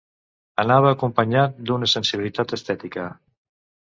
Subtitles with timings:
[0.61, 3.05] Anava acompanyat d'una sensibilitat estètica.